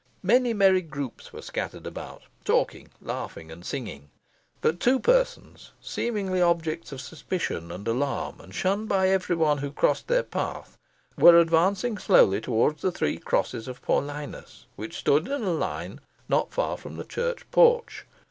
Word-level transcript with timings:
Many 0.23 0.51
merry 0.51 0.81
groups 0.81 1.31
were 1.31 1.43
scattered 1.43 1.85
about, 1.85 2.23
talking, 2.43 2.87
laughing, 3.03 3.51
and 3.51 3.63
singing; 3.63 4.09
but 4.59 4.79
two 4.79 4.99
persons, 4.99 5.73
seemingly 5.79 6.41
objects 6.41 6.91
of 6.91 6.99
suspicion 6.99 7.71
and 7.71 7.87
alarm, 7.87 8.41
and 8.41 8.51
shunned 8.51 8.89
by 8.89 9.09
every 9.09 9.35
one 9.35 9.59
who 9.59 9.71
crossed 9.71 10.07
their 10.07 10.23
path, 10.23 10.75
were 11.19 11.39
advancing 11.39 11.99
slowly 11.99 12.41
towards 12.41 12.81
the 12.81 12.91
three 12.91 13.19
crosses 13.19 13.67
of 13.67 13.83
Paullinus, 13.83 14.65
which 14.75 14.97
stood 14.97 15.27
in 15.27 15.43
a 15.43 15.51
line, 15.53 16.01
not 16.27 16.51
far 16.51 16.77
from 16.77 16.97
the 16.97 17.05
church 17.05 17.45
porch. 17.51 18.05